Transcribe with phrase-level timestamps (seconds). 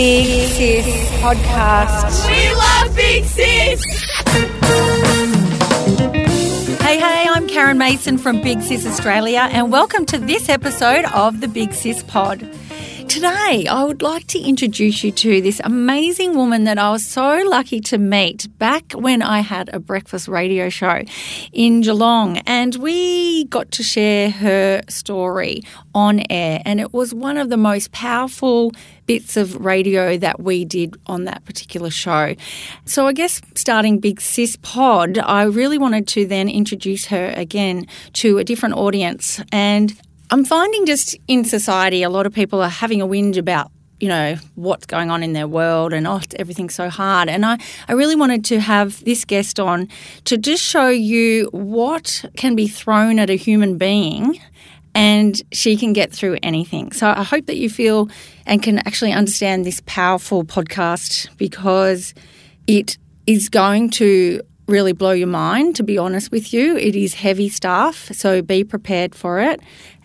[0.00, 0.86] Big Sis
[1.20, 2.26] Podcast.
[2.26, 3.84] We love Big Sis!
[6.80, 11.42] Hey, hey, I'm Karen Mason from Big Sis Australia, and welcome to this episode of
[11.42, 12.48] the Big Sis Pod.
[13.10, 17.42] Today, I would like to introduce you to this amazing woman that I was so
[17.44, 21.02] lucky to meet back when I had a breakfast radio show
[21.52, 22.38] in Geelong.
[22.46, 26.62] And we got to share her story on air.
[26.64, 28.70] And it was one of the most powerful
[29.06, 32.36] bits of radio that we did on that particular show.
[32.84, 37.88] So, I guess starting Big Sis Pod, I really wanted to then introduce her again
[38.12, 39.42] to a different audience.
[39.50, 43.70] And I'm finding just in society, a lot of people are having a whinge about
[43.98, 47.28] you know what's going on in their world and oh everything's so hard.
[47.28, 49.88] And I, I really wanted to have this guest on
[50.24, 54.40] to just show you what can be thrown at a human being
[54.94, 56.92] and she can get through anything.
[56.92, 58.08] So i hope that you feel
[58.46, 62.14] and can actually understand this powerful podcast because
[62.66, 66.76] it is going to really blow your mind to be honest with you.
[66.76, 69.60] It is heavy stuff so be prepared for it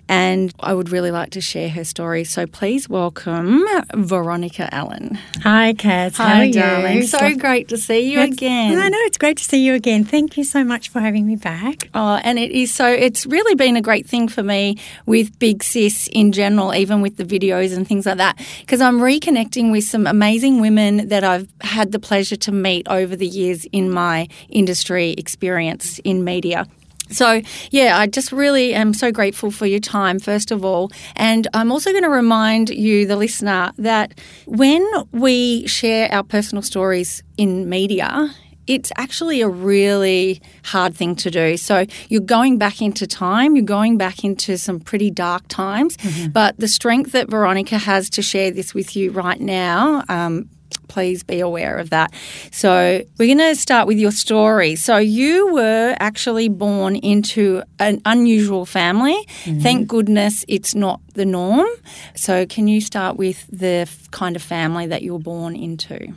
[0.07, 2.23] and I would really like to share her story.
[2.23, 5.17] So please welcome Veronica Allen.
[5.43, 6.17] Hi, Kaz.
[6.17, 6.53] How Hi, are you?
[6.53, 7.03] darling.
[7.03, 8.77] So great to see you It's- again.
[8.77, 10.03] I know it's great to see you again.
[10.03, 11.89] Thank you so much for having me back.
[11.93, 15.63] Oh, and it is so, it's really been a great thing for me with Big
[15.63, 19.83] Sis in general, even with the videos and things like that, because I'm reconnecting with
[19.85, 24.27] some amazing women that I've had the pleasure to meet over the years in my
[24.49, 26.67] industry experience in media.
[27.09, 30.91] So, yeah, I just really am so grateful for your time, first of all.
[31.15, 36.61] And I'm also going to remind you, the listener, that when we share our personal
[36.61, 38.33] stories in media,
[38.67, 41.55] it's actually a really hard thing to do.
[41.57, 45.97] So you're going back into time, you're going back into some pretty dark times,
[46.31, 50.03] but the strength that Veronica has to share this with you right now.
[50.09, 50.49] Um,
[50.88, 52.14] Please be aware of that.
[52.52, 54.75] So, we're going to start with your story.
[54.75, 59.18] So, you were actually born into an unusual family.
[59.62, 61.68] Thank goodness it's not the norm.
[62.16, 66.13] So, can you start with the kind of family that you were born into?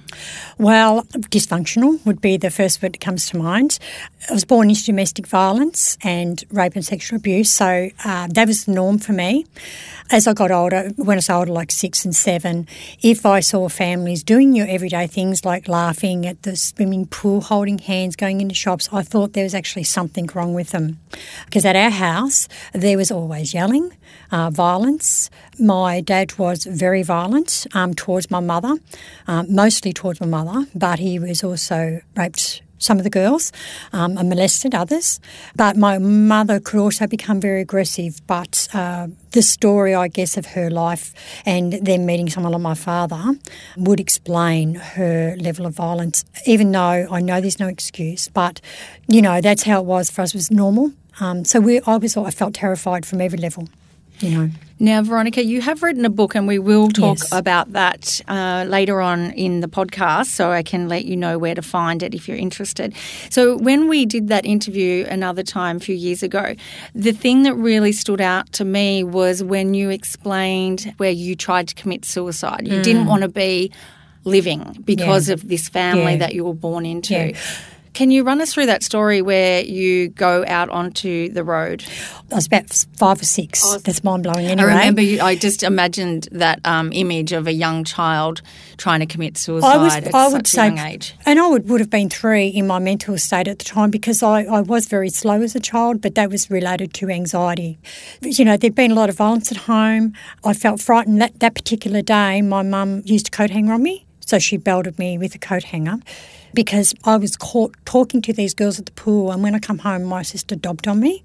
[0.59, 3.78] Well, dysfunctional would be the first word that comes to mind.
[4.28, 8.65] I was born into domestic violence and rape and sexual abuse, so uh, that was
[8.65, 9.47] the norm for me.
[10.11, 12.67] As I got older, when I was older, like six and seven,
[13.03, 17.79] if I saw families doing your everyday things like laughing at the swimming pool, holding
[17.79, 20.99] hands, going into shops, I thought there was actually something wrong with them.
[21.47, 23.97] Because at our house, there was always yelling,
[24.31, 25.31] uh, violence.
[25.59, 28.77] My dad was very violent um, towards my mother,
[29.27, 33.53] um, mostly towards my mother, but he was also raped some of the girls
[33.93, 35.21] um, and molested others.
[35.56, 38.21] But my mother could also become very aggressive.
[38.27, 41.12] But uh, the story, I guess, of her life
[41.44, 43.39] and then meeting someone like my father
[43.77, 48.28] would explain her level of violence, even though I know there's no excuse.
[48.28, 48.61] But,
[49.06, 50.93] you know, that's how it was for us, was normal.
[51.21, 53.69] Um, so we, I was, I felt terrified from every level,
[54.21, 54.51] you know.
[54.81, 57.33] Now, Veronica, you have written a book, and we will talk Yes.
[57.33, 61.56] about that uh, later on in the podcast, so I can let you know where
[61.56, 62.95] to find it if you're interested.
[63.28, 66.55] So, when we did that interview another time a few years ago,
[66.95, 71.67] the thing that really stood out to me was when you explained where you tried
[71.69, 72.69] to commit suicide.
[72.69, 73.73] You didn't want to be
[74.25, 75.34] living because Yeah.
[75.34, 76.19] of this family Yeah.
[76.19, 77.15] that you were born into.
[77.15, 77.33] Yeah.
[77.98, 81.82] Can you run us through that story where you go out onto the road?
[82.31, 83.76] I was about five or six.
[83.82, 87.82] That's mind blowing I remember you, I just imagined that um, image of a young
[87.82, 88.41] child
[88.76, 91.16] trying to commit suicide I was, at I such would a say, young age.
[91.26, 94.22] and I would, would have been three in my mental state at the time because
[94.22, 97.80] I, I was very slow as a child, but that was related to anxiety.
[98.22, 100.12] You know, there'd been a lot of violence at home.
[100.44, 101.20] I felt frightened.
[101.20, 105.00] That, that particular day, my mum used a coat hanger on me, so she belted
[105.00, 105.97] me with a coat hanger
[106.54, 109.78] because I was caught talking to these girls at the pool, and when I come
[109.78, 111.25] home, my sister dobbed on me,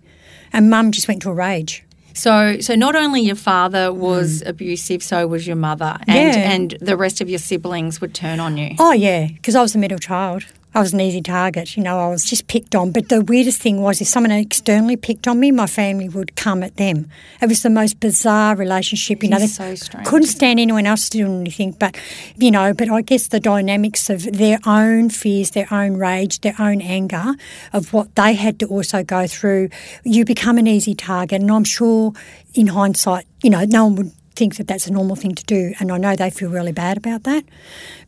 [0.51, 1.83] and mum just went to a rage.
[2.15, 6.35] So, so not only your father was abusive, so was your mother, and Mm.
[6.35, 6.51] Yeah.
[6.51, 8.75] and the rest of your siblings would turn on you.
[8.79, 10.45] Oh, yeah, because I was the middle child.
[10.75, 12.91] I was an easy target, you know, I was just picked on.
[12.91, 16.63] But the weirdest thing was if someone externally picked on me, my family would come
[16.63, 17.09] at them.
[17.41, 19.37] It was the most bizarre relationship, you know.
[19.37, 20.07] they so strange.
[20.07, 21.95] Couldn't stand anyone else doing anything, but,
[22.37, 26.55] you know, but I guess the dynamics of their own fears, their own rage, their
[26.57, 27.35] own anger,
[27.71, 29.69] of what they had to also go through,
[30.03, 31.41] you become an easy target.
[31.41, 32.13] And I'm sure
[32.55, 35.73] in hindsight, you know, no one would think that that's a normal thing to do,
[35.79, 37.43] and I know they feel really bad about that.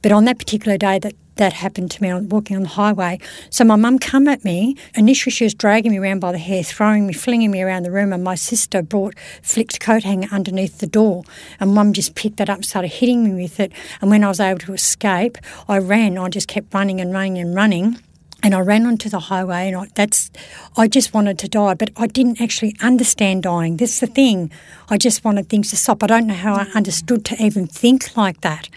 [0.02, 3.20] But on that particular day, that that happened to me on walking on the highway.
[3.50, 4.76] So my mum come at me.
[4.96, 7.92] Initially, she was dragging me around by the hair, throwing me, flinging me around the
[7.92, 11.24] room, and my sister brought flicked coat hanger underneath the door,
[11.60, 13.72] and mum just picked that up and started hitting me with it.
[14.02, 15.38] And when I was able to escape,
[15.68, 16.18] I ran.
[16.18, 18.00] I just kept running and running and running
[18.46, 20.30] and I ran onto the highway, and I, that's
[20.78, 23.78] I just wanted to die, but I didn't actually understand dying.
[23.78, 24.52] That's the thing.
[24.88, 26.04] I just wanted things to stop.
[26.04, 28.70] I don't know how I understood to even think like that,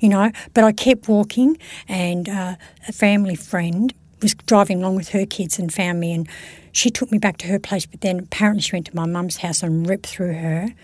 [0.00, 0.32] you know.
[0.54, 2.56] But I kept walking, and uh,
[2.88, 6.28] a family friend was driving along with her kids and found me, and
[6.72, 7.86] she took me back to her place.
[7.86, 10.74] But then apparently she went to my mum's house and ripped through her.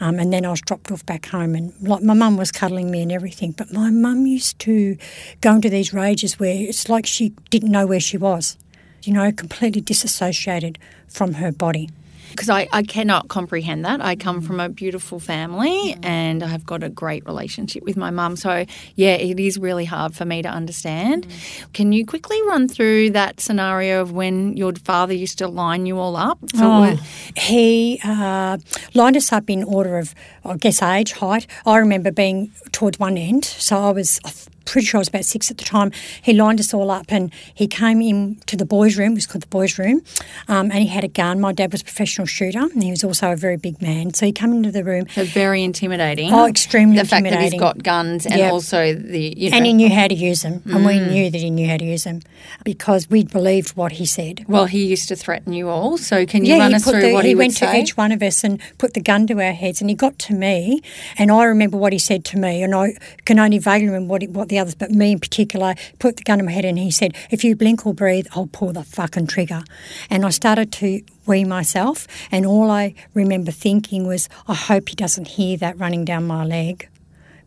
[0.00, 2.90] Um, and then I was dropped off back home, and like my mum was cuddling
[2.90, 3.52] me and everything.
[3.52, 4.96] But my mum used to
[5.40, 8.56] go into these rages where it's like she didn't know where she was,
[9.02, 11.90] you know, completely disassociated from her body
[12.30, 14.00] because I, I cannot comprehend that.
[14.00, 18.36] I come from a beautiful family and I've got a great relationship with my mum.
[18.36, 18.64] So,
[18.96, 21.26] yeah, it is really hard for me to understand.
[21.28, 21.72] Mm.
[21.72, 25.98] Can you quickly run through that scenario of when your father used to line you
[25.98, 26.38] all up?
[26.56, 26.98] Oh,
[27.36, 28.58] he uh,
[28.94, 31.46] lined us up in order of, I guess, age, height.
[31.66, 33.44] I remember being towards one end.
[33.44, 34.20] So I was
[34.64, 35.92] pretty sure I was about six at the time.
[36.22, 39.26] He lined us all up and he came in to the boys' room, it was
[39.26, 40.02] called the boys' room,
[40.48, 41.40] um, and he had a gun.
[41.40, 44.14] My dad was a professional shooter and he was also a very big man.
[44.14, 45.06] So he came into the room.
[45.14, 46.32] So very intimidating.
[46.32, 47.32] Oh, extremely the intimidating.
[47.32, 48.52] fact that he's got guns and yep.
[48.52, 49.56] also the, you know.
[49.56, 50.60] And he knew how to use them.
[50.60, 50.74] Mm.
[50.74, 51.10] And we mm.
[51.10, 52.22] knew that he knew how to use them
[52.64, 54.44] because we believed what he said.
[54.48, 55.98] Well, he used to threaten you all.
[55.98, 57.66] So can you yeah, run us through the, what he, he went say?
[57.66, 60.18] to each one of us and put the gun to our heads and he got
[60.20, 60.82] to me
[61.16, 62.94] and I remember what he said to me and I
[63.24, 66.22] can only vaguely remember what, he, what the others, but me in particular put the
[66.22, 68.84] gun in my head and he said, If you blink or breathe, I'll pull the
[68.84, 69.62] fucking trigger.
[70.08, 74.94] And I started to wee myself, and all I remember thinking was, I hope he
[74.94, 76.88] doesn't hear that running down my leg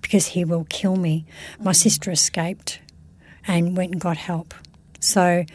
[0.02, 1.26] because he will kill me.
[1.60, 2.80] My sister escaped
[3.48, 4.54] and went and got help.
[5.08, 5.46] So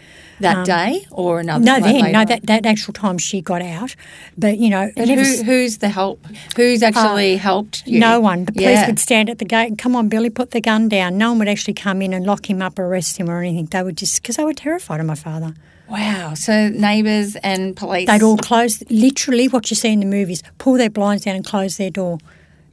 [0.41, 1.65] that um, day or another?
[1.65, 3.95] No, then no, that, that actual time she got out.
[4.37, 6.25] But you know, who, who's the help?
[6.57, 8.01] Who's actually uh, helped you?
[8.01, 8.47] No one.
[8.47, 8.87] The police yeah.
[8.87, 11.19] would stand at the gate and come on, Billy, put the gun down.
[11.19, 13.67] No one would actually come in and lock him up, or arrest him, or anything.
[13.67, 15.55] They would just because they were terrified of my father.
[15.89, 16.35] Wow.
[16.35, 18.09] So neighbours and police.
[18.09, 18.83] They'd all close.
[18.91, 22.19] Literally, what you see in the movies: pull their blinds down and close their door.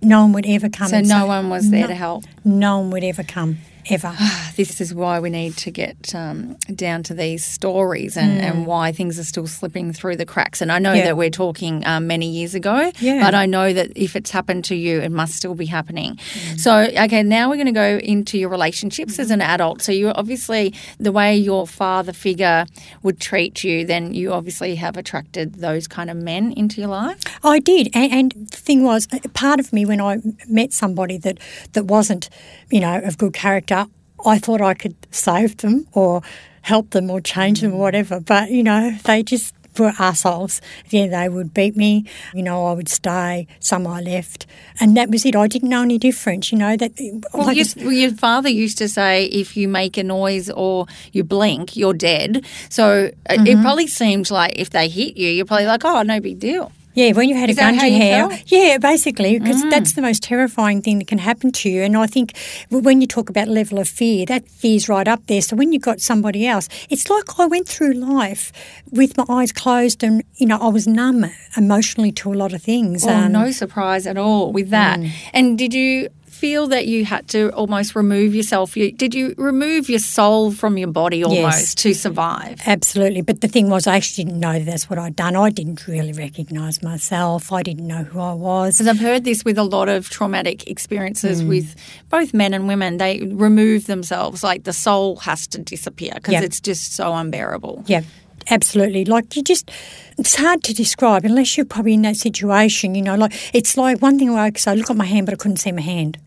[0.01, 0.87] No one would ever come.
[0.87, 2.23] So no say, one was there no, to help.
[2.45, 3.57] No one would ever come
[3.89, 4.15] ever.
[4.55, 8.43] this is why we need to get um, down to these stories and, mm.
[8.43, 10.61] and why things are still slipping through the cracks.
[10.61, 11.05] And I know yeah.
[11.05, 13.23] that we're talking um, many years ago, yeah.
[13.23, 16.15] but I know that if it's happened to you, it must still be happening.
[16.15, 16.59] Mm.
[16.59, 19.19] So, okay, now we're going to go into your relationships mm.
[19.19, 19.81] as an adult.
[19.81, 22.65] So, you obviously, the way your father figure
[23.03, 27.19] would treat you, then you obviously have attracted those kind of men into your life.
[27.43, 27.89] I did.
[27.93, 31.39] And, and the thing was, part of me when I met somebody that,
[31.73, 32.29] that wasn't,
[32.69, 33.78] you know, of good character,
[34.25, 36.21] I thought I could save them or
[36.61, 38.19] help them or change them or whatever.
[38.19, 40.61] But, you know, they just were assholes.
[40.89, 42.05] Yeah, they would beat me.
[42.33, 43.47] You know, I would stay.
[43.59, 44.45] Some I left,
[44.79, 45.35] and that was it.
[45.35, 46.51] I didn't know any difference.
[46.51, 46.91] You know that.
[47.33, 51.23] Well, like well, your father used to say, if you make a noise or you
[51.23, 52.45] blink, you're dead.
[52.69, 53.47] So mm-hmm.
[53.47, 56.71] it probably seemed like if they hit you, you're probably like, oh, no big deal.
[56.93, 58.29] Yeah, when you had Is a gun to your hair.
[58.29, 58.51] Felt?
[58.51, 59.69] Yeah, basically, because mm.
[59.69, 61.83] that's the most terrifying thing that can happen to you.
[61.83, 62.35] And I think
[62.69, 65.41] when you talk about level of fear, that fear's right up there.
[65.41, 68.51] So when you've got somebody else, it's like I went through life
[68.91, 71.25] with my eyes closed and, you know, I was numb
[71.55, 73.05] emotionally to a lot of things.
[73.05, 74.99] Oh, um, no surprise at all with that.
[74.99, 75.11] Mm.
[75.33, 76.09] And did you
[76.39, 78.77] feel that you had to almost remove yourself?
[78.77, 82.61] You, did you remove your soul from your body almost yes, to survive?
[82.65, 83.21] Absolutely.
[83.21, 85.35] But the thing was, I actually didn't know that's what I'd done.
[85.35, 87.51] I didn't really recognise myself.
[87.51, 88.79] I didn't know who I was.
[88.79, 91.49] And I've heard this with a lot of traumatic experiences mm.
[91.49, 91.75] with
[92.09, 92.97] both men and women.
[92.97, 96.43] They remove themselves, like the soul has to disappear because yep.
[96.43, 97.83] it's just so unbearable.
[97.85, 98.03] Yeah
[98.51, 99.05] absolutely.
[99.05, 99.69] Like you just,
[100.17, 102.95] it's hard to describe unless you're probably in that situation.
[102.95, 105.33] You know, like it's like one thing where I say, look at my hand, but
[105.33, 106.17] I couldn't see my hand.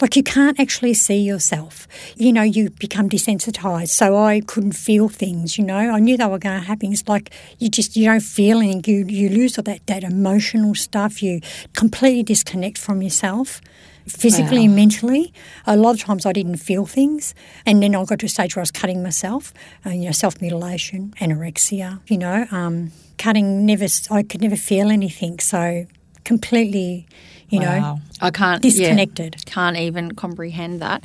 [0.00, 1.86] Like you can't actually see yourself.
[2.16, 3.90] You know, you become desensitized.
[3.90, 5.76] So I couldn't feel things, you know.
[5.76, 6.92] I knew they were going to happen.
[6.92, 8.82] It's like you just you don't feel anything.
[8.86, 11.22] You you lose all that, that emotional stuff.
[11.22, 11.40] You
[11.74, 13.60] completely disconnect from yourself
[14.06, 14.64] physically wow.
[14.64, 15.32] and mentally.
[15.66, 17.34] A lot of times I didn't feel things.
[17.66, 19.52] And then I got to a stage where I was cutting myself,
[19.86, 24.90] uh, you know, self mutilation, anorexia, you know, um, cutting never, I could never feel
[24.90, 25.38] anything.
[25.38, 25.86] So
[26.24, 27.06] completely
[27.52, 28.00] you know, Wow.
[28.20, 29.36] I can't disconnected.
[29.38, 31.02] yeah, can't even comprehend that.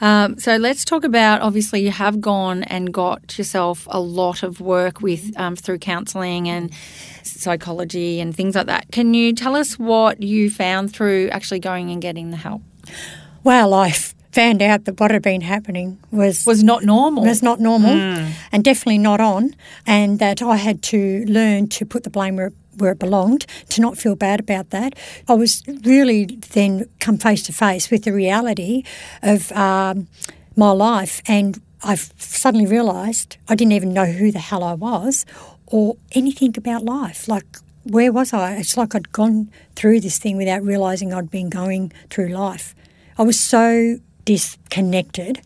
[0.00, 1.40] Um, so let's talk about.
[1.42, 6.48] Obviously, you have gone and got yourself a lot of work with um, through counselling
[6.48, 6.70] and
[7.24, 8.86] psychology and things like that.
[8.92, 12.62] Can you tell us what you found through actually going and getting the help?
[13.44, 13.90] Well, I
[14.32, 17.24] found out that what had been happening was Was not normal.
[17.24, 17.90] was not normal
[18.52, 19.54] and definitely not on,
[19.86, 23.80] and that I had to learn to put the blame where, where it belonged, to
[23.80, 24.94] not feel bad about that.
[25.28, 28.84] I was really then come face to face with the reality
[29.22, 30.08] of um,
[30.56, 35.24] my life, and I suddenly realised I didn't even know who the hell I was
[35.66, 37.28] or anything about life.
[37.28, 37.46] Like,
[37.84, 38.54] where was I?
[38.54, 42.74] It's like I'd gone through this thing without realising I'd been going through life.
[43.16, 45.40] I was so disconnected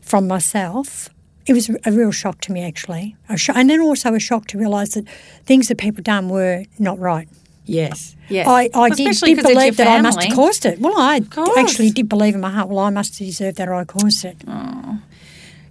[0.00, 1.08] from myself.
[1.50, 3.16] It was a real shock to me, actually.
[3.28, 5.04] A sho- and then also a shock to realise that
[5.46, 7.28] things that people done were not right.
[7.66, 8.14] yes.
[8.28, 8.46] Yes.
[8.46, 10.78] I, I did, Especially did 'cause it's believe that I must have caused it.
[10.78, 11.20] Well, I
[11.58, 14.36] actually did believe in my heart, well, I must deserve that or I caused it.
[14.46, 15.00] Oh,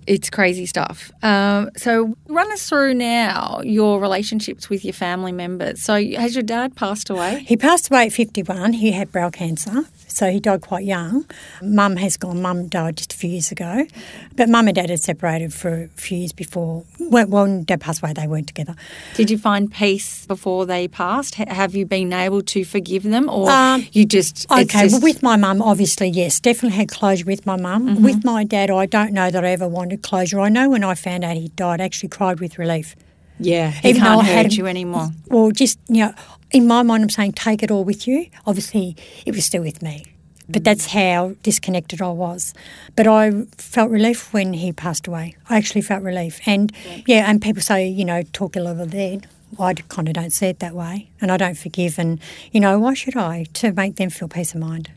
[0.05, 1.09] It's crazy stuff.
[1.23, 5.81] Um, so, run us through now your relationships with your family members.
[5.81, 7.45] So, has your dad passed away?
[7.47, 8.73] He passed away at 51.
[8.73, 11.25] He had bowel cancer, so he died quite young.
[11.61, 12.41] Mum has gone.
[12.41, 13.85] Mum died just a few years ago.
[14.35, 16.83] But mum and dad had separated for a few years before.
[16.99, 18.75] Well, when dad passed away, they weren't together.
[19.15, 21.35] Did you find peace before they passed?
[21.35, 25.01] Ha- Have you been able to forgive them, or Um, you just Okay, just- well,
[25.01, 27.87] with my mum, obviously, yes, definitely had closure with my mum.
[27.87, 28.03] Mm-hmm.
[28.03, 30.39] With my dad, I don't know that I ever wanted closure.
[30.39, 32.95] I know when I found out he died, I actually cried with relief.
[33.39, 35.09] Yeah, he even though can't hurt you anymore.
[35.27, 36.13] Well, just, you know,
[36.51, 38.27] in my mind, I'm saying take it all with you.
[38.45, 40.05] Obviously, it was still with me.
[40.47, 40.91] But that's mm.
[40.91, 42.53] how disconnected I was.
[42.95, 45.35] But I felt relief when he passed away.
[45.47, 46.39] I actually felt relief.
[46.45, 46.71] And
[47.05, 49.27] yeah, and people say, you know, talk ill of the dead.
[49.59, 51.09] I kind of don't see it that way.
[51.21, 51.99] And I don't forgive.
[51.99, 52.19] And,
[52.51, 53.45] you know, why should I?
[53.55, 54.91] To make them feel peace of mind.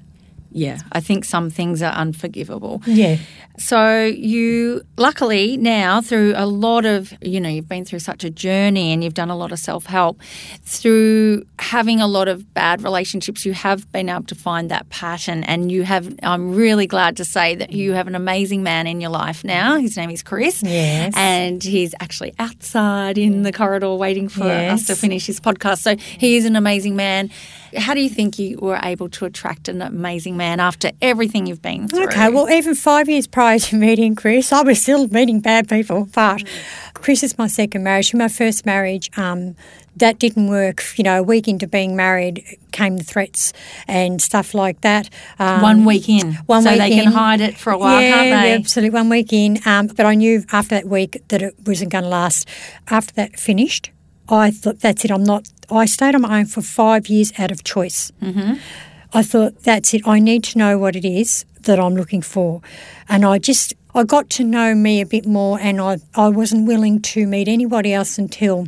[0.55, 2.83] Yeah, I think some things are unforgivable.
[2.87, 3.17] Yeah.
[3.59, 8.31] So you luckily now through a lot of you know you've been through such a
[8.31, 10.19] journey and you've done a lot of self-help
[10.65, 15.45] through having a lot of bad relationships you have been able to find that pattern
[15.45, 19.01] and you have I'm really glad to say that you have an amazing man in
[19.01, 21.13] your life now his name is Chris Yes.
[21.17, 25.97] and he's actually outside in the corridor waiting for us to finish his podcast so
[25.97, 27.31] he is an amazing man
[27.77, 31.63] how do you think you were able to attract an amazing man after everything you've
[31.63, 35.41] been through Okay, well, even five years prior to meeting Chris, I was still meeting
[35.41, 36.09] bad people.
[36.15, 36.45] But
[36.95, 38.15] Chris is my second marriage.
[38.15, 39.57] My first marriage, um,
[39.97, 40.83] that didn't work.
[40.97, 43.53] You know, a week into being married came the threats
[43.87, 45.11] and stuff like that.
[45.39, 48.11] Um, One week in, One so week they can hide it for a while, yeah,
[48.11, 48.51] can't they?
[48.51, 48.91] Yeah, absolutely.
[48.91, 49.59] One week in.
[49.67, 52.49] Um, but I knew after that week that it wasn't going to last.
[52.89, 53.92] After that finished,
[54.29, 55.11] I thought, that's it.
[55.11, 55.49] I'm not.
[55.71, 58.11] I stayed on my own for five years out of choice.
[58.23, 58.55] Mm-hmm.
[59.15, 60.07] I thought, that's it.
[60.07, 62.61] I need to know what it is that I'm looking for.
[63.09, 66.67] And I just, I got to know me a bit more and I, I wasn't
[66.67, 68.67] willing to meet anybody else until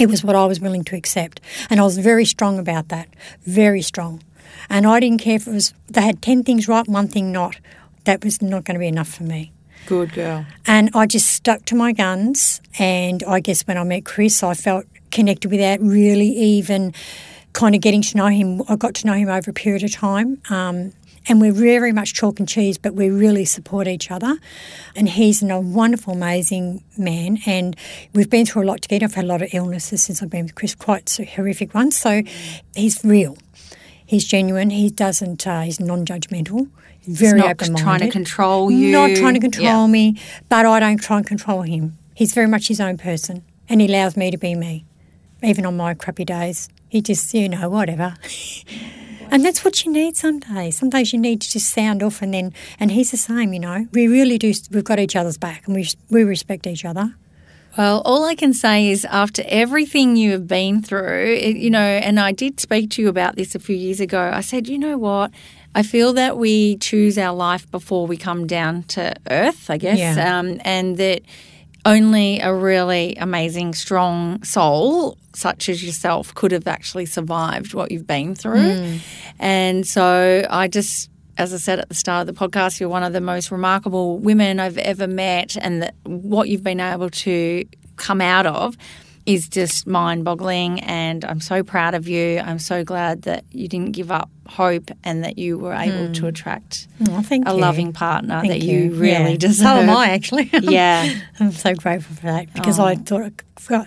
[0.00, 1.40] it was what I was willing to accept.
[1.70, 3.08] And I was very strong about that,
[3.46, 4.22] very strong.
[4.68, 7.58] And I didn't care if it was, they had 10 things right, one thing not.
[8.04, 9.52] That was not going to be enough for me.
[9.86, 10.46] Good girl.
[10.66, 12.60] And I just stuck to my guns.
[12.78, 16.92] And I guess when I met Chris, I felt connected without really even
[17.54, 18.62] kind of getting to know him.
[18.68, 20.42] I got to know him over a period of time.
[20.50, 20.92] Um,
[21.26, 24.36] and we're very much chalk and cheese, but we really support each other.
[24.94, 27.38] And he's a wonderful, amazing man.
[27.46, 27.74] And
[28.12, 29.06] we've been through a lot together.
[29.06, 31.96] I've had a lot of illnesses since I've been with Chris, quite so horrific ones.
[31.96, 32.22] So
[32.76, 33.38] he's real.
[34.04, 34.68] He's genuine.
[34.68, 35.46] He doesn't.
[35.46, 36.68] Uh, he's non-judgmental.
[37.06, 37.82] Very not open-minded.
[37.82, 38.92] trying to control you.
[38.92, 39.86] Not trying to control Yeah.
[39.86, 41.96] me, but I don't try and control him.
[42.14, 44.84] He's very much his own person, and he allows me to be me,
[45.44, 46.68] even on my crappy days.
[46.88, 48.14] He just, you know, whatever.
[49.30, 50.78] and that's what you need some days.
[50.78, 53.60] Some days you need to just sound off, and then, and he's the same, you
[53.60, 53.86] know.
[53.92, 54.52] We really do.
[54.70, 57.14] We've got each other's back, and we we respect each other.
[57.76, 61.80] Well, all I can say is after everything you have been through, it, you know,
[61.80, 64.30] and I did speak to you about this a few years ago.
[64.32, 65.32] I said, you know what?
[65.74, 69.98] I feel that we choose our life before we come down to earth, I guess,
[69.98, 70.38] Yeah.
[70.38, 71.22] um, and that
[71.84, 78.06] only a really amazing, strong soul such as yourself could have actually survived what you've
[78.06, 78.76] been through.
[78.76, 78.96] Hmm.
[79.38, 83.02] And so I just as I said at the start of the podcast, you're one
[83.02, 87.64] of the most remarkable women I've ever met, and that what you've been able to
[87.96, 88.76] come out of
[89.26, 90.80] is just mind boggling.
[90.80, 92.38] And I'm so proud of you.
[92.38, 96.20] I'm so glad that you didn't give up hope and that you were able to
[96.20, 96.26] hmm.
[96.26, 97.60] attract Oh, a you.
[97.60, 98.94] loving partner Thank that you, you.
[98.94, 99.36] really Yeah.
[99.48, 99.66] deserve.
[99.66, 100.50] So am I, actually.
[100.62, 101.12] Yeah.
[101.40, 102.96] I'm so grateful for that because I oh.
[102.96, 103.32] thought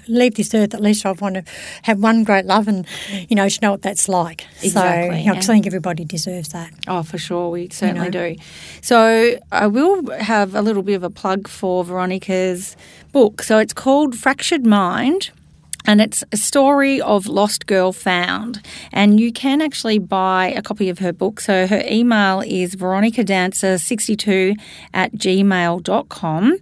[0.07, 1.43] leave this earth, at least I want to
[1.83, 2.85] have one great love and,
[3.29, 4.45] you know, to know what that's like.
[4.61, 6.71] Exactly, So, you know, I think everybody deserves that.
[6.87, 7.49] Oh, for sure.
[7.49, 8.33] We certainly know.
[8.33, 8.35] do.
[8.81, 12.75] So, I will have a little bit of a plug for Veronica's
[13.11, 13.43] book.
[13.43, 15.31] So, it's called Fractured Mind.
[15.87, 18.61] And it's a story of Lost Girl Found.
[18.91, 21.39] And you can actually buy a copy of her book.
[21.39, 24.59] So her email is veronicadancer62
[24.93, 26.57] at gmail.com.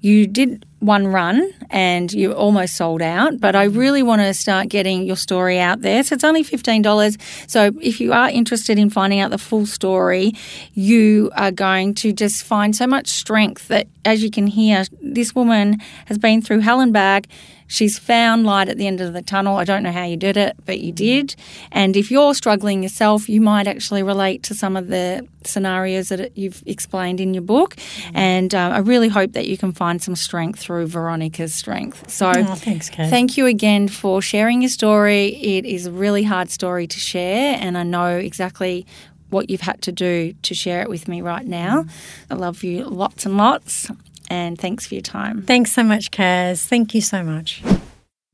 [0.00, 4.68] You did one run and you almost sold out, but I really want to start
[4.68, 6.02] getting your story out there.
[6.02, 7.20] So it's only $15.
[7.50, 10.32] So if you are interested in finding out the full story,
[10.74, 15.34] you are going to just find so much strength that, as you can hear, this
[15.34, 17.26] woman has been through hell and back.
[17.68, 19.56] She's found light at the end of the tunnel.
[19.56, 21.34] I don't know how you did it, but you did.
[21.72, 26.36] And if you're struggling yourself, you might actually relate to some of the scenarios that
[26.36, 27.76] you've explained in your book.
[28.14, 32.10] And um, I really hope that you can find some strength through Veronica's strength.
[32.10, 33.10] So, Oh, thanks, Kate.
[33.10, 35.28] thank you again for sharing your story.
[35.36, 38.86] It is a really hard story to share, and I know exactly
[39.30, 41.84] what you've had to do to share it with me right now.
[42.30, 43.90] I love you lots and lots,
[44.28, 45.42] and thanks for your time.
[45.42, 46.66] Thanks so much, Kaz.
[46.66, 47.62] Thank you so much.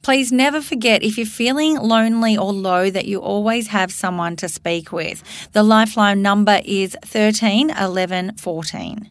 [0.02, 4.48] Please never forget if you're feeling lonely or low that you always have someone to
[4.48, 5.22] speak with.
[5.52, 9.10] The Lifeline number is 13 11 14.